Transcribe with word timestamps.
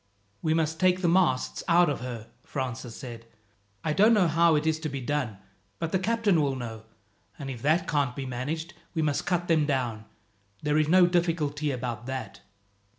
"We 0.41 0.55
must 0.55 0.79
take 0.79 1.03
the 1.03 1.07
masts 1.07 1.63
out 1.67 1.87
of 1.87 1.99
her," 1.99 2.31
Francis 2.43 2.95
said. 2.95 3.27
"I 3.83 3.93
don't 3.93 4.15
know 4.15 4.27
how 4.27 4.55
it 4.55 4.65
is 4.65 4.79
to 4.79 4.89
be 4.89 4.99
done, 4.99 5.37
but 5.77 5.91
the 5.91 5.99
captain 5.99 6.41
will 6.41 6.55
know, 6.55 6.85
and 7.37 7.51
if 7.51 7.61
that 7.61 7.87
can't 7.87 8.15
be 8.15 8.25
managed 8.25 8.73
we 8.95 9.03
must 9.03 9.27
cut 9.27 9.47
them 9.47 9.67
down. 9.67 10.05
There 10.63 10.79
is 10.79 10.87
no 10.87 11.05
difficulty 11.05 11.69
about 11.69 12.07
that. 12.07 12.41